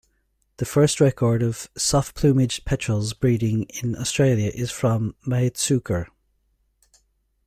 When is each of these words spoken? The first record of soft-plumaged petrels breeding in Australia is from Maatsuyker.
The 0.57 0.65
first 0.65 0.99
record 0.99 1.43
of 1.43 1.69
soft-plumaged 1.77 2.65
petrels 2.65 3.13
breeding 3.13 3.65
in 3.65 3.95
Australia 3.95 4.49
is 4.51 4.71
from 4.71 5.13
Maatsuyker. 5.27 6.07